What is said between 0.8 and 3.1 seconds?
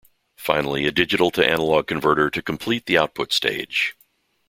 a digital-to-analog converter to complete the